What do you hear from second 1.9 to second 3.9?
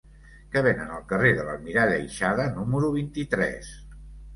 Aixada número vint-i-tres?